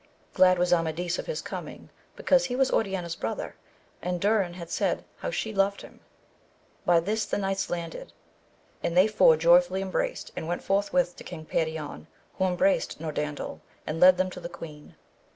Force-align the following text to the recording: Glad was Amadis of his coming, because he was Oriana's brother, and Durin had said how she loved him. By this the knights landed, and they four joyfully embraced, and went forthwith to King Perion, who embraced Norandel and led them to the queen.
Glad 0.33 0.57
was 0.57 0.73
Amadis 0.73 1.19
of 1.19 1.27
his 1.27 1.43
coming, 1.43 1.91
because 2.15 2.45
he 2.45 2.55
was 2.55 2.71
Oriana's 2.71 3.15
brother, 3.15 3.55
and 4.01 4.19
Durin 4.19 4.53
had 4.55 4.71
said 4.71 5.05
how 5.17 5.29
she 5.29 5.53
loved 5.53 5.83
him. 5.83 5.99
By 6.87 6.99
this 7.01 7.23
the 7.27 7.37
knights 7.37 7.69
landed, 7.69 8.11
and 8.81 8.97
they 8.97 9.05
four 9.07 9.37
joyfully 9.37 9.79
embraced, 9.83 10.31
and 10.35 10.47
went 10.47 10.63
forthwith 10.63 11.15
to 11.17 11.23
King 11.23 11.45
Perion, 11.45 12.07
who 12.39 12.45
embraced 12.45 12.99
Norandel 12.99 13.59
and 13.85 13.99
led 13.99 14.17
them 14.17 14.31
to 14.31 14.39
the 14.39 14.49
queen. 14.49 14.95